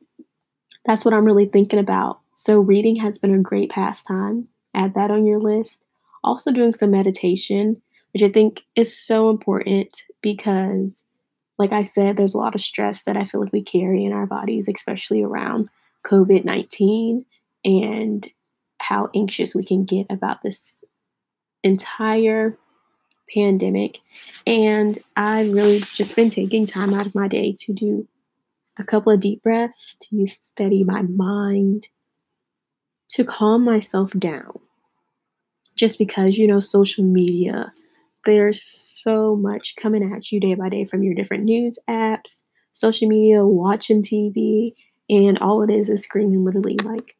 that's 0.84 1.04
what 1.04 1.14
I'm 1.14 1.24
really 1.24 1.46
thinking 1.46 1.78
about. 1.78 2.18
So 2.34 2.58
reading 2.58 2.96
has 2.96 3.18
been 3.18 3.32
a 3.32 3.38
great 3.38 3.70
pastime. 3.70 4.48
Add 4.74 4.94
that 4.94 5.12
on 5.12 5.24
your 5.24 5.38
list. 5.38 5.84
Also, 6.24 6.50
doing 6.50 6.72
some 6.72 6.90
meditation, 6.90 7.80
which 8.12 8.24
I 8.24 8.28
think 8.28 8.62
is 8.74 8.98
so 8.98 9.30
important 9.30 10.02
because, 10.20 11.04
like 11.58 11.72
I 11.72 11.82
said, 11.82 12.16
there's 12.16 12.34
a 12.34 12.38
lot 12.38 12.54
of 12.54 12.60
stress 12.60 13.04
that 13.04 13.16
I 13.16 13.24
feel 13.24 13.40
like 13.40 13.52
we 13.52 13.62
carry 13.62 14.04
in 14.04 14.12
our 14.12 14.26
bodies, 14.26 14.68
especially 14.68 15.22
around 15.22 15.68
COVID 16.06 16.44
19 16.44 17.24
and 17.64 18.30
how 18.78 19.08
anxious 19.14 19.54
we 19.54 19.64
can 19.64 19.84
get 19.84 20.06
about 20.10 20.42
this 20.42 20.82
entire 21.62 22.58
pandemic. 23.32 23.98
And 24.46 24.98
I've 25.16 25.52
really 25.52 25.80
just 25.80 26.14
been 26.16 26.28
taking 26.28 26.66
time 26.66 26.92
out 26.92 27.06
of 27.06 27.14
my 27.14 27.28
day 27.28 27.54
to 27.60 27.72
do 27.72 28.06
a 28.78 28.84
couple 28.84 29.12
of 29.12 29.20
deep 29.20 29.42
breaths, 29.42 29.96
to 30.02 30.26
steady 30.26 30.84
my 30.84 31.02
mind, 31.02 31.88
to 33.10 33.24
calm 33.24 33.64
myself 33.64 34.12
down. 34.12 34.58
Just 35.76 35.98
because, 35.98 36.36
you 36.36 36.46
know, 36.46 36.60
social 36.60 37.04
media, 37.04 37.72
there's 38.24 38.62
so 39.04 39.36
much 39.36 39.76
coming 39.76 40.12
at 40.12 40.32
you 40.32 40.40
day 40.40 40.54
by 40.54 40.70
day 40.70 40.86
from 40.86 41.02
your 41.02 41.14
different 41.14 41.44
news 41.44 41.78
apps, 41.88 42.42
social 42.72 43.06
media, 43.08 43.44
watching 43.44 44.02
TV, 44.02 44.72
and 45.10 45.38
all 45.38 45.62
it 45.62 45.70
is 45.70 45.90
is 45.90 46.02
screaming 46.02 46.44
literally 46.44 46.78
like 46.82 47.14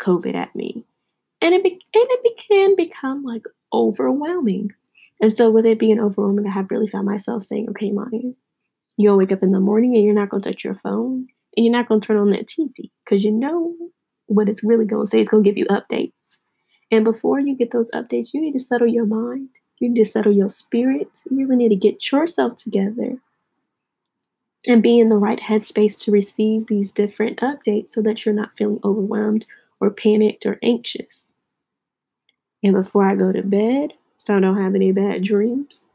COVID 0.00 0.34
at 0.34 0.54
me. 0.56 0.84
And 1.40 1.54
it, 1.54 1.62
be- 1.62 1.70
and 1.70 1.80
it 2.10 2.22
be- 2.24 2.34
can 2.36 2.74
become 2.76 3.22
like 3.22 3.44
overwhelming. 3.72 4.72
And 5.20 5.34
so, 5.34 5.50
with 5.50 5.66
it 5.66 5.78
being 5.78 6.00
overwhelming, 6.00 6.46
I 6.46 6.50
have 6.50 6.70
really 6.70 6.88
found 6.88 7.06
myself 7.06 7.44
saying, 7.44 7.68
okay, 7.70 7.90
Monty, 7.90 8.36
you'll 8.96 9.16
wake 9.16 9.32
up 9.32 9.42
in 9.42 9.52
the 9.52 9.60
morning 9.60 9.94
and 9.94 10.04
you're 10.04 10.14
not 10.14 10.28
going 10.28 10.42
to 10.42 10.50
touch 10.50 10.64
your 10.64 10.76
phone 10.76 11.28
and 11.56 11.64
you're 11.64 11.72
not 11.72 11.88
going 11.88 12.00
to 12.00 12.06
turn 12.06 12.16
on 12.18 12.30
that 12.30 12.46
TV 12.46 12.90
because 13.04 13.24
you 13.24 13.32
know 13.32 13.74
what 14.26 14.48
it's 14.48 14.64
really 14.64 14.84
going 14.84 15.06
to 15.06 15.10
say. 15.10 15.20
It's 15.20 15.30
going 15.30 15.44
to 15.44 15.48
give 15.48 15.58
you 15.58 15.66
updates. 15.66 16.12
And 16.90 17.04
before 17.04 17.38
you 17.40 17.56
get 17.56 17.70
those 17.70 17.90
updates, 17.92 18.28
you 18.32 18.40
need 18.40 18.52
to 18.52 18.60
settle 18.60 18.88
your 18.88 19.06
mind. 19.06 19.50
You 19.78 19.88
need 19.88 20.04
to 20.04 20.10
settle 20.10 20.32
your 20.32 20.48
spirit. 20.48 21.22
You 21.30 21.46
really 21.46 21.56
need 21.56 21.68
to 21.68 21.76
get 21.76 22.10
yourself 22.10 22.56
together 22.56 23.18
and 24.66 24.82
be 24.82 24.98
in 24.98 25.08
the 25.08 25.16
right 25.16 25.38
headspace 25.38 26.02
to 26.04 26.10
receive 26.10 26.66
these 26.66 26.92
different 26.92 27.38
updates 27.40 27.90
so 27.90 28.02
that 28.02 28.24
you're 28.24 28.34
not 28.34 28.56
feeling 28.56 28.80
overwhelmed 28.84 29.46
or 29.80 29.90
panicked 29.90 30.46
or 30.46 30.58
anxious. 30.62 31.30
And 32.62 32.74
before 32.74 33.04
I 33.04 33.14
go 33.14 33.32
to 33.32 33.42
bed, 33.42 33.92
so 34.16 34.36
I 34.36 34.40
don't 34.40 34.60
have 34.60 34.74
any 34.74 34.90
bad 34.90 35.22
dreams. 35.22 35.86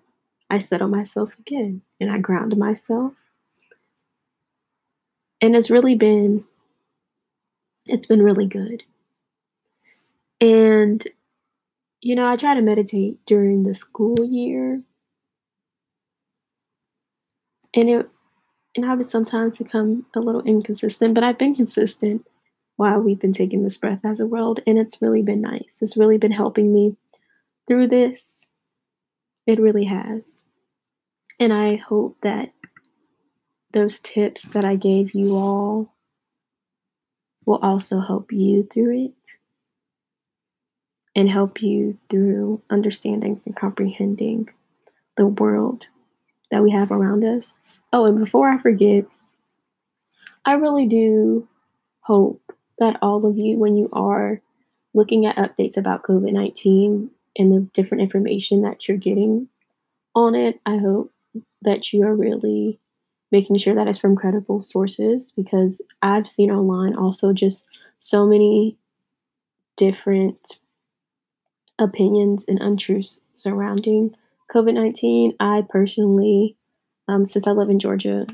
I 0.50 0.60
settle 0.60 0.88
myself 0.88 1.38
again 1.40 1.82
and 2.00 2.12
I 2.12 2.20
ground 2.20 2.56
myself. 2.58 3.14
And 5.42 5.56
it's 5.56 5.70
really 5.70 5.96
been 5.96 6.46
it's 7.86 8.08
been 8.08 8.22
really 8.22 8.46
good. 8.46 8.84
And 10.40 11.06
you 12.04 12.16
know, 12.16 12.28
I 12.28 12.36
try 12.36 12.54
to 12.54 12.62
meditate 12.62 13.26
during 13.26 13.64
the 13.64 13.74
school 13.74 14.18
year. 14.26 14.82
And 17.74 17.90
it 17.90 18.10
and 18.76 18.86
I 18.86 18.96
would 18.96 19.06
sometimes 19.06 19.60
become 19.60 20.06
a 20.16 20.20
little 20.20 20.42
inconsistent, 20.42 21.14
but 21.14 21.24
I've 21.24 21.38
been 21.38 21.56
consistent 21.56 22.26
while 22.76 23.00
we've 23.00 23.20
been 23.20 23.34
taking 23.34 23.64
this 23.64 23.78
breath 23.78 24.04
as 24.04 24.20
a 24.20 24.26
world, 24.26 24.62
and 24.66 24.80
it's 24.80 25.02
really 25.02 25.22
been 25.22 25.42
nice. 25.42 25.80
It's 25.82 25.96
really 25.96 26.18
been 26.18 26.32
helping 26.32 26.74
me 26.74 26.98
through 27.68 27.88
this. 27.88 28.48
It 29.46 29.60
really 29.60 29.86
has. 29.86 30.42
And 31.40 31.54
I 31.54 31.76
hope 31.76 32.18
that 32.22 32.52
those 33.72 34.00
tips 34.00 34.48
that 34.50 34.66
I 34.66 34.76
gave 34.76 35.14
you 35.14 35.36
all 35.36 35.94
will 37.46 37.60
also 37.62 38.00
help 38.00 38.32
you 38.32 38.68
through 38.72 39.06
it 39.06 39.38
and 41.16 41.30
help 41.30 41.62
you 41.62 41.98
through 42.10 42.62
understanding 42.70 43.42
and 43.46 43.56
comprehending 43.56 44.50
the 45.16 45.28
world 45.28 45.86
that 46.52 46.64
we 46.64 46.72
have 46.72 46.92
around 46.92 47.24
us. 47.24 47.60
Oh, 47.92 48.06
and 48.06 48.18
before 48.18 48.50
I 48.50 48.60
forget, 48.60 49.06
I 50.46 50.54
really 50.54 50.88
do 50.88 51.48
hope 52.02 52.42
that 52.80 52.98
all 53.02 53.26
of 53.26 53.38
you, 53.38 53.58
when 53.58 53.78
you 53.78 53.90
are 53.94 54.42
looking 54.94 55.26
at 55.26 55.38
updates 55.38 55.78
about 55.78 56.04
COVID 56.04 56.34
19, 56.34 57.12
and 57.38 57.52
the 57.52 57.62
different 57.74 58.02
information 58.02 58.62
that 58.62 58.88
you're 58.88 58.98
getting 58.98 59.48
on 60.16 60.36
it. 60.36 60.60
I 60.66 60.78
hope 60.78 61.12
that 61.62 61.92
you 61.94 62.04
are 62.04 62.16
really 62.16 62.80
making 63.32 63.58
sure 63.58 63.74
that 63.74 63.88
it's 63.88 63.98
from 63.98 64.16
credible 64.16 64.62
sources 64.62 65.34
because 65.36 65.82
I've 66.02 66.28
seen 66.28 66.52
online 66.52 66.96
also 66.96 67.34
just 67.34 67.82
so 68.00 68.28
many 68.28 68.78
different 69.76 70.60
opinions 71.80 72.46
and 72.48 72.60
untruths 72.62 73.20
surrounding 73.34 74.16
COVID 74.52 74.74
19. 74.74 75.36
I 75.40 75.64
personally, 75.70 76.56
um, 77.08 77.26
since 77.26 77.48
I 77.48 77.52
live 77.52 77.70
in 77.70 77.80
Georgia, 77.80 78.28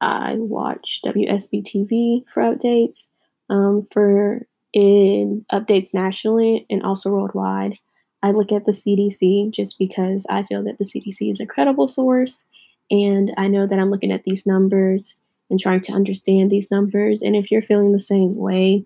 I 0.00 0.34
watch 0.36 1.00
WSB 1.04 1.64
TV 1.64 2.28
for 2.28 2.42
updates, 2.42 3.10
um, 3.50 3.86
for 3.92 4.46
in 4.72 5.46
updates 5.52 5.94
nationally 5.94 6.66
and 6.68 6.82
also 6.82 7.10
worldwide. 7.10 7.78
I 8.22 8.32
look 8.32 8.52
at 8.52 8.64
the 8.64 8.72
CDC 8.72 9.50
just 9.50 9.78
because 9.78 10.26
I 10.28 10.42
feel 10.42 10.64
that 10.64 10.78
the 10.78 10.84
CDC 10.84 11.30
is 11.30 11.40
a 11.40 11.46
credible 11.46 11.88
source. 11.88 12.44
And 12.90 13.32
I 13.36 13.48
know 13.48 13.66
that 13.66 13.78
I'm 13.78 13.90
looking 13.90 14.12
at 14.12 14.24
these 14.24 14.46
numbers 14.46 15.14
and 15.50 15.60
trying 15.60 15.80
to 15.82 15.92
understand 15.92 16.50
these 16.50 16.70
numbers. 16.70 17.22
And 17.22 17.36
if 17.36 17.50
you're 17.50 17.62
feeling 17.62 17.92
the 17.92 18.00
same 18.00 18.34
way, 18.34 18.84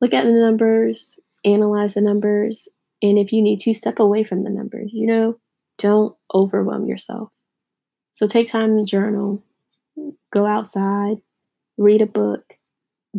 look 0.00 0.14
at 0.14 0.24
the 0.24 0.32
numbers, 0.32 1.16
analyze 1.44 1.94
the 1.94 2.00
numbers. 2.00 2.68
And 3.02 3.18
if 3.18 3.32
you 3.32 3.42
need 3.42 3.60
to, 3.60 3.74
step 3.74 3.98
away 3.98 4.24
from 4.24 4.44
the 4.44 4.50
numbers. 4.50 4.90
You 4.92 5.06
know, 5.06 5.38
don't 5.78 6.16
overwhelm 6.34 6.86
yourself. 6.86 7.30
So 8.12 8.26
take 8.26 8.48
time 8.48 8.76
to 8.76 8.84
journal, 8.84 9.42
go 10.32 10.46
outside, 10.46 11.18
read 11.78 12.02
a 12.02 12.06
book, 12.06 12.54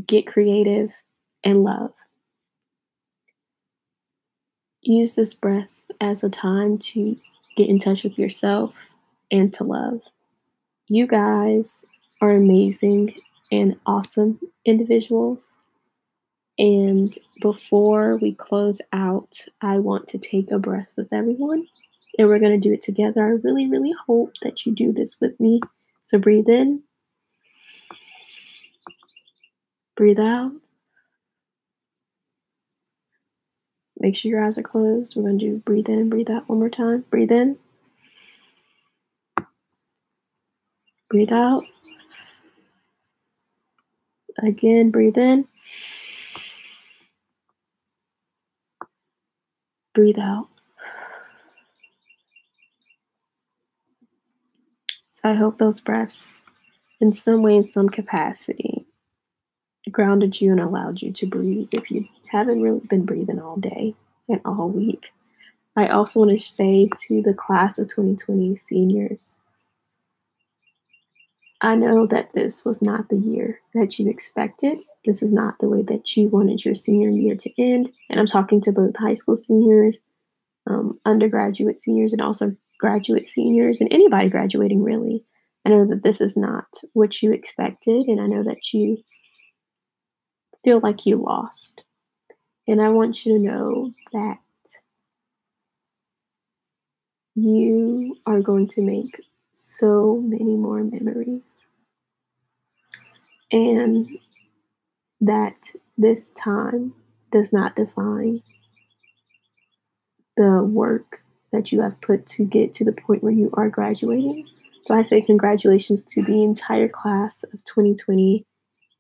get 0.05 0.27
creative, 0.27 0.91
and 1.43 1.63
love 1.63 1.93
use 4.81 5.15
this 5.15 5.33
breath 5.33 5.69
as 5.99 6.23
a 6.23 6.29
time 6.29 6.77
to 6.77 7.17
get 7.55 7.69
in 7.69 7.79
touch 7.79 8.03
with 8.03 8.17
yourself 8.17 8.87
and 9.31 9.53
to 9.53 9.63
love. 9.63 10.01
You 10.87 11.07
guys 11.07 11.85
are 12.21 12.31
amazing 12.31 13.13
and 13.51 13.79
awesome 13.85 14.39
individuals. 14.65 15.57
And 16.61 17.17
before 17.41 18.17
we 18.17 18.35
close 18.35 18.81
out, 18.93 19.47
I 19.61 19.79
want 19.79 20.07
to 20.09 20.19
take 20.19 20.51
a 20.51 20.59
breath 20.59 20.89
with 20.95 21.11
everyone. 21.11 21.65
And 22.19 22.27
we're 22.27 22.37
going 22.37 22.51
to 22.61 22.69
do 22.69 22.71
it 22.71 22.83
together. 22.83 23.25
I 23.25 23.29
really, 23.29 23.67
really 23.67 23.93
hope 24.05 24.33
that 24.43 24.63
you 24.63 24.71
do 24.71 24.91
this 24.91 25.19
with 25.19 25.39
me. 25.39 25.59
So 26.03 26.19
breathe 26.19 26.49
in, 26.49 26.83
breathe 29.95 30.19
out. 30.19 30.51
Make 33.99 34.15
sure 34.15 34.29
your 34.29 34.45
eyes 34.45 34.59
are 34.59 34.63
closed. 34.63 35.15
We're 35.15 35.23
going 35.23 35.39
to 35.39 35.45
do 35.45 35.57
breathe 35.57 35.89
in 35.89 36.11
breathe 36.11 36.29
out 36.29 36.47
one 36.47 36.59
more 36.59 36.69
time. 36.69 37.05
Breathe 37.09 37.31
in. 37.31 37.57
Breathe 41.09 41.33
out. 41.33 41.63
Again, 44.43 44.91
breathe 44.91 45.17
in. 45.17 45.47
Breathe 49.93 50.19
out. 50.19 50.47
So 55.11 55.29
I 55.29 55.33
hope 55.35 55.57
those 55.57 55.81
breaths, 55.81 56.35
in 56.99 57.13
some 57.13 57.41
way, 57.41 57.55
in 57.55 57.65
some 57.65 57.89
capacity, 57.89 58.85
grounded 59.91 60.39
you 60.39 60.51
and 60.51 60.59
allowed 60.59 61.01
you 61.01 61.11
to 61.11 61.25
breathe 61.25 61.67
if 61.71 61.91
you 61.91 62.07
haven't 62.31 62.61
really 62.61 62.81
been 62.89 63.05
breathing 63.05 63.39
all 63.39 63.57
day 63.57 63.95
and 64.29 64.39
all 64.45 64.69
week. 64.69 65.11
I 65.75 65.87
also 65.87 66.19
want 66.19 66.31
to 66.31 66.37
say 66.37 66.89
to 67.07 67.21
the 67.21 67.33
class 67.33 67.77
of 67.77 67.87
2020 67.87 68.55
seniors 68.55 69.35
I 71.63 71.75
know 71.75 72.07
that 72.07 72.33
this 72.33 72.65
was 72.65 72.81
not 72.81 73.09
the 73.09 73.17
year 73.17 73.59
that 73.75 73.99
you 73.99 74.09
expected. 74.09 74.79
This 75.05 75.23
is 75.23 75.33
not 75.33 75.59
the 75.59 75.69
way 75.69 75.81
that 75.83 76.15
you 76.15 76.29
wanted 76.29 76.63
your 76.63 76.75
senior 76.75 77.09
year 77.09 77.35
to 77.35 77.61
end. 77.61 77.91
And 78.09 78.19
I'm 78.19 78.27
talking 78.27 78.61
to 78.61 78.71
both 78.71 78.97
high 78.97 79.15
school 79.15 79.37
seniors, 79.37 79.99
um, 80.67 80.99
undergraduate 81.05 81.79
seniors, 81.79 82.13
and 82.13 82.21
also 82.21 82.55
graduate 82.79 83.27
seniors, 83.27 83.81
and 83.81 83.91
anybody 83.91 84.29
graduating 84.29 84.83
really. 84.83 85.23
I 85.65 85.69
know 85.69 85.85
that 85.87 86.03
this 86.03 86.21
is 86.21 86.35
not 86.35 86.65
what 86.93 87.21
you 87.21 87.31
expected, 87.31 88.07
and 88.07 88.19
I 88.19 88.27
know 88.27 88.43
that 88.43 88.73
you 88.73 89.03
feel 90.63 90.79
like 90.81 91.05
you 91.05 91.17
lost. 91.17 91.83
And 92.67 92.81
I 92.81 92.89
want 92.89 93.25
you 93.25 93.33
to 93.33 93.39
know 93.39 93.93
that 94.13 94.37
you 97.35 98.17
are 98.25 98.41
going 98.41 98.67
to 98.69 98.81
make 98.81 99.21
so 99.53 100.21
many 100.23 100.55
more 100.55 100.83
memories. 100.83 101.41
And 103.51 104.07
that 105.21 105.69
this 105.97 106.31
time 106.31 106.93
does 107.31 107.53
not 107.53 107.75
define 107.75 108.41
the 110.35 110.63
work 110.63 111.21
that 111.51 111.71
you 111.71 111.81
have 111.81 111.99
put 112.01 112.25
to 112.25 112.43
get 112.43 112.73
to 112.73 112.85
the 112.85 112.91
point 112.91 113.23
where 113.23 113.33
you 113.33 113.49
are 113.53 113.69
graduating. 113.69 114.47
So 114.81 114.95
I 114.95 115.03
say 115.03 115.21
congratulations 115.21 116.03
to 116.05 116.23
the 116.23 116.43
entire 116.43 116.87
class 116.87 117.43
of 117.43 117.63
2020 117.65 118.45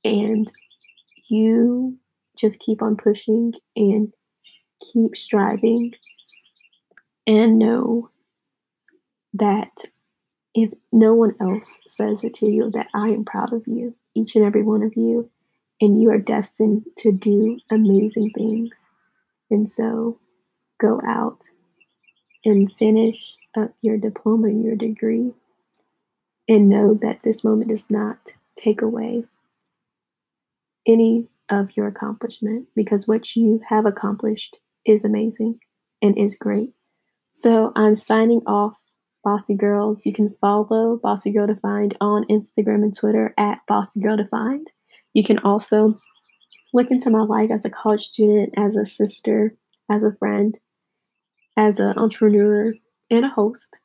and 0.03 0.51
you 1.29 1.97
just 2.37 2.59
keep 2.59 2.81
on 2.81 2.97
pushing 2.97 3.53
and 3.75 4.13
keep 4.81 5.15
striving 5.15 5.93
and 7.25 7.57
know 7.57 8.09
that 9.33 9.71
if 10.53 10.71
no 10.91 11.13
one 11.13 11.35
else 11.39 11.79
says 11.87 12.23
it 12.23 12.33
to 12.35 12.47
you, 12.47 12.69
that 12.71 12.87
I 12.93 13.09
am 13.09 13.23
proud 13.23 13.53
of 13.53 13.63
you, 13.67 13.95
each 14.15 14.35
and 14.35 14.43
every 14.43 14.63
one 14.63 14.83
of 14.83 14.93
you, 14.95 15.29
and 15.81 16.01
you 16.01 16.11
are 16.11 16.19
destined 16.19 16.85
to 16.99 17.11
do 17.11 17.59
amazing 17.71 18.31
things. 18.35 18.91
And 19.49 19.67
so 19.67 20.19
go 20.79 21.01
out 21.05 21.49
and 22.45 22.71
finish 22.73 23.33
up 23.57 23.73
your 23.81 23.97
diploma 23.97 24.49
your 24.49 24.75
degree 24.75 25.33
and 26.47 26.69
know 26.69 26.97
that 27.01 27.21
this 27.23 27.43
moment 27.43 27.69
does 27.69 27.89
not 27.89 28.17
take 28.55 28.81
away 28.81 29.25
any 30.87 31.27
of 31.49 31.75
your 31.75 31.87
accomplishment 31.87 32.67
because 32.75 33.07
what 33.07 33.35
you 33.35 33.61
have 33.67 33.85
accomplished 33.85 34.57
is 34.85 35.03
amazing 35.03 35.59
and 36.01 36.17
is 36.17 36.37
great. 36.37 36.71
So 37.31 37.71
I'm 37.75 37.95
signing 37.95 38.41
off, 38.45 38.73
Bossy 39.23 39.55
Girls. 39.55 40.05
You 40.05 40.13
can 40.13 40.35
follow 40.41 40.99
Bossy 41.01 41.31
Girl 41.31 41.47
Defined 41.47 41.95
on 42.01 42.25
Instagram 42.29 42.83
and 42.83 42.97
Twitter 42.97 43.33
at 43.37 43.59
Bossy 43.67 43.99
Girl 43.99 44.17
Defined. 44.17 44.71
You 45.13 45.23
can 45.23 45.39
also 45.39 45.99
look 46.73 46.89
into 46.89 47.09
my 47.09 47.21
life 47.21 47.51
as 47.51 47.65
a 47.65 47.69
college 47.69 48.07
student, 48.07 48.53
as 48.57 48.75
a 48.75 48.85
sister, 48.85 49.55
as 49.89 50.03
a 50.03 50.13
friend, 50.13 50.59
as 51.57 51.79
an 51.79 51.97
entrepreneur, 51.97 52.73
and 53.09 53.25
a 53.25 53.29
host 53.29 53.79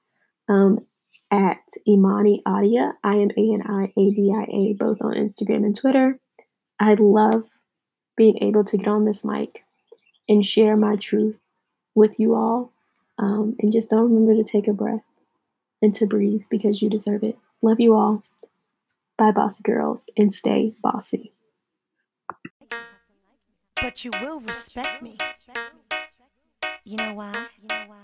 um, 0.49 0.87
at 1.31 1.59
Imani 1.87 2.43
Adia, 2.47 2.95
I 3.03 3.19
M 3.19 3.31
A 3.37 3.55
N 3.55 3.63
I 3.67 3.93
A 3.97 4.11
D 4.11 4.33
I 4.35 4.45
A, 4.45 4.73
both 4.75 4.99
on 5.01 5.15
Instagram 5.15 5.65
and 5.65 5.77
Twitter. 5.77 6.21
I 6.79 6.95
love 6.95 7.45
being 8.17 8.39
able 8.43 8.65
to 8.65 8.77
get 8.77 8.89
on 8.89 9.05
this 9.05 9.25
mic 9.25 9.65
and 10.29 10.45
share 10.45 10.77
my 10.77 10.97
truth 10.97 11.39
with 11.95 12.21
you 12.21 12.35
all. 12.35 12.73
Um, 13.19 13.57
and 13.61 13.73
just 13.73 13.91
don't 13.91 14.13
remember 14.13 14.43
to 14.43 14.49
take 14.49 14.69
a 14.69 14.73
breath 14.73 15.05
and 15.81 15.95
to 15.95 16.07
breathe 16.07 16.43
because 16.51 16.83
you 16.83 16.91
deserve 16.91 17.23
it. 17.25 17.39
Love 17.63 17.81
you 17.81 17.95
all. 17.95 18.23
Bye, 19.19 19.33
bossy 19.33 19.63
girls, 19.63 20.05
and 20.17 20.33
stay 20.33 20.75
bossy. 20.83 21.33
But 23.81 24.05
you 24.05 24.11
will 24.21 24.41
respect 24.41 25.01
me. 25.03 25.17
You 26.85 26.99
know 26.99 27.15
why? 27.15 27.47
You 27.61 27.69
know 27.69 27.85
why? 27.89 28.03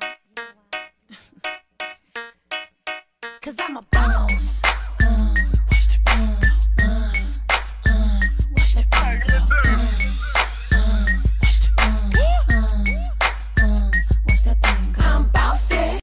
Cause 3.42 3.56
I'm 3.58 3.76
a 3.76 3.82
boss. 3.92 4.31